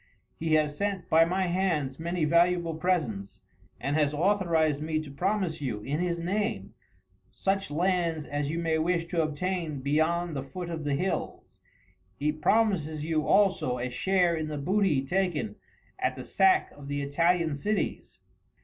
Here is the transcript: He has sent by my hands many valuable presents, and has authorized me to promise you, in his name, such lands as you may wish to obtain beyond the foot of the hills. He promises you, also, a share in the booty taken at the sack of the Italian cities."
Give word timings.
He 0.35 0.55
has 0.55 0.75
sent 0.75 1.07
by 1.11 1.25
my 1.25 1.43
hands 1.43 1.99
many 1.99 2.25
valuable 2.25 2.73
presents, 2.73 3.43
and 3.79 3.95
has 3.95 4.15
authorized 4.15 4.81
me 4.81 4.99
to 4.99 5.11
promise 5.11 5.61
you, 5.61 5.81
in 5.81 5.99
his 5.99 6.17
name, 6.17 6.73
such 7.31 7.69
lands 7.69 8.25
as 8.25 8.49
you 8.49 8.57
may 8.57 8.79
wish 8.79 9.05
to 9.09 9.21
obtain 9.21 9.79
beyond 9.79 10.35
the 10.35 10.41
foot 10.41 10.71
of 10.71 10.85
the 10.85 10.95
hills. 10.95 11.59
He 12.17 12.31
promises 12.31 13.05
you, 13.05 13.27
also, 13.27 13.77
a 13.77 13.91
share 13.91 14.35
in 14.35 14.47
the 14.47 14.57
booty 14.57 15.05
taken 15.05 15.57
at 15.99 16.15
the 16.15 16.23
sack 16.23 16.71
of 16.71 16.87
the 16.87 17.03
Italian 17.03 17.53
cities." 17.55 18.21